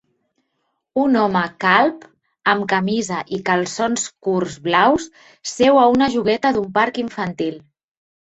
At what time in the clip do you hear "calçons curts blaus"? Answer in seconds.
3.51-5.07